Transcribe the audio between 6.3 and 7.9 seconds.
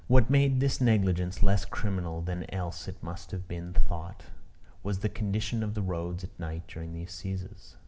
night during the assizes.